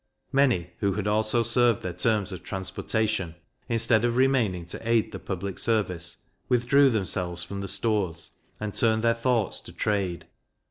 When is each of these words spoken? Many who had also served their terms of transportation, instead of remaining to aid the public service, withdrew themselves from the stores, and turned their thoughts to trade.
Many 0.31 0.71
who 0.79 0.93
had 0.93 1.05
also 1.05 1.43
served 1.43 1.83
their 1.83 1.93
terms 1.93 2.31
of 2.31 2.41
transportation, 2.41 3.35
instead 3.69 4.03
of 4.03 4.17
remaining 4.17 4.65
to 4.65 4.81
aid 4.89 5.11
the 5.11 5.19
public 5.19 5.59
service, 5.59 6.17
withdrew 6.49 6.89
themselves 6.89 7.43
from 7.43 7.61
the 7.61 7.67
stores, 7.67 8.31
and 8.59 8.73
turned 8.73 9.03
their 9.03 9.13
thoughts 9.13 9.59
to 9.61 9.71
trade. 9.71 10.25